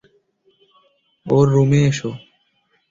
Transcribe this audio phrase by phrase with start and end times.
[1.25, 2.11] ওর রুমে এসো।